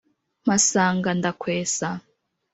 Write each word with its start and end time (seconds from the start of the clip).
mpasanga 0.45 1.09
ndakwesa 1.19 1.89